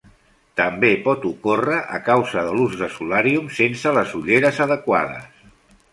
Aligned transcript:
També 0.59 0.87
pot 1.07 1.27
ocórrer 1.31 1.77
a 1.99 2.01
causa 2.07 2.45
de 2.49 2.55
l'ús 2.61 2.79
de 2.81 2.89
solàriums 2.97 3.55
sense 3.61 3.95
les 3.99 4.19
ulleres 4.21 4.63
adequades. 4.69 5.29